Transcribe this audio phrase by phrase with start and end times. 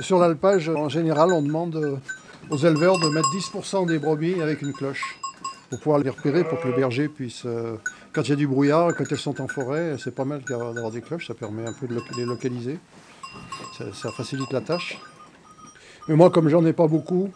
[0.00, 1.96] Sur l'alpage, en général, on demande euh,
[2.48, 5.18] aux éleveurs de mettre 10% des brebis avec une cloche
[5.68, 7.76] pour pouvoir les repérer, pour que le berger puisse, euh,
[8.12, 10.90] quand il y a du brouillard, quand elles sont en forêt, c'est pas mal d'avoir
[10.90, 12.78] des cloches, ça permet un peu de les localiser.
[13.94, 14.98] Ça, facilite la tâche.
[16.08, 17.30] Mais moi, comme j'en ai pas beaucoup,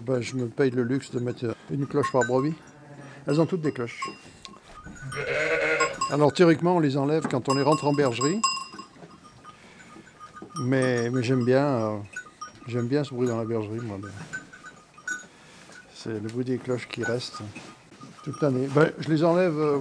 [0.00, 2.54] ben, je me paye le luxe de mettre une cloche par brebis.
[3.26, 4.08] Elles ont toutes des cloches.
[6.10, 8.40] Alors théoriquement, on les enlève quand on les rentre en bergerie.
[10.60, 11.98] Mais, mais j'aime bien, euh,
[12.66, 13.98] j'aime bien ce bruit dans la bergerie, moi.
[15.94, 17.38] C'est le bruit des cloches qui reste
[18.24, 18.68] toute l'année.
[18.74, 19.78] Ben, je les enlève euh,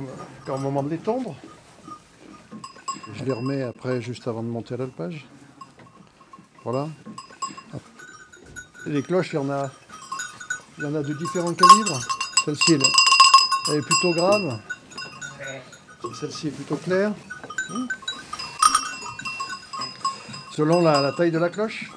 [0.47, 1.35] au moment de les tondre.
[3.15, 5.25] Je les remets après, juste avant de monter à l'alpage.
[6.63, 6.89] Voilà.
[8.85, 9.71] Les cloches, il y en a,
[10.77, 11.99] il y en a de différents calibres.
[12.45, 12.81] Celle-ci, elle,
[13.69, 14.59] elle, est plutôt grave.
[16.19, 17.13] Celle-ci est plutôt claire.
[20.57, 21.91] Selon la, taille de la cloche.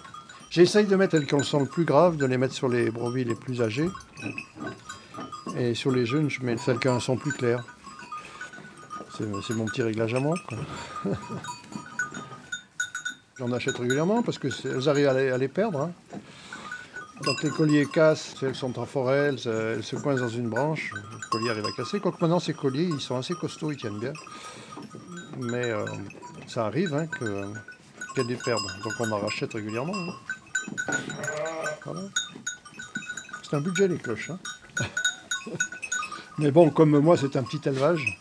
[0.50, 3.24] J'essaye de mettre celles qui sont le plus graves, de les mettre sur les brebis
[3.24, 3.88] les plus âgées.
[5.56, 7.64] Et sur les jeunes, je mets celles qui sont plus claires.
[9.16, 10.36] C'est mon petit réglage à moi.
[13.38, 15.80] J'en achète régulièrement parce qu'elles arrivent à les, perdre.
[15.80, 15.92] Hein.
[17.24, 20.92] Quand les colliers cassent, elles sont en forêt, elles, elles, se coincent dans une branche,
[20.92, 21.98] le collier arrive à casser.
[21.98, 24.12] Quoique maintenant, ces colliers, ils sont assez costauds, ils tiennent bien.
[25.38, 25.86] Mais euh,
[26.46, 27.06] ça arrive hein,
[28.14, 28.66] qu'elles les perdent.
[28.82, 29.94] Donc on en rachète régulièrement.
[29.94, 30.94] Hein.
[31.84, 32.00] Voilà.
[33.42, 34.30] C'est un budget, les cloches.
[34.30, 34.38] Hein.
[36.38, 38.18] Mais bon, comme moi, c'est un petit élevage.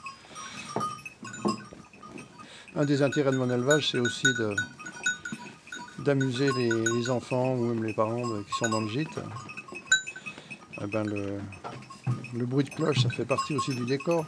[2.75, 4.55] Un des intérêts de mon élevage, c'est aussi de,
[5.99, 9.19] d'amuser les, enfants ou même les parents de, qui sont dans le gîte.
[10.81, 11.39] Eh ben le,
[12.33, 14.25] le, bruit de cloche, ça fait partie aussi du décor.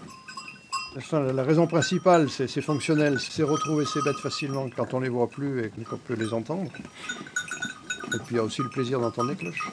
[0.94, 5.64] La raison principale, c'est fonctionnel, c'est retrouver ces bêtes facilement quand on les voit plus
[5.64, 6.70] et qu'on peut les entendre.
[8.14, 9.72] Et puis il y a aussi le plaisir d'entendre les cloches.